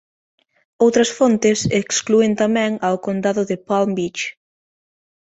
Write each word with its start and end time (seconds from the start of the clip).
Outras 0.83 1.09
fontes 1.17 1.59
exclúen 1.81 2.31
tamén 2.41 2.71
ao 2.87 2.95
Condado 3.05 3.41
de 3.49 3.57
Palm 3.67 3.91
Beach. 3.97 4.23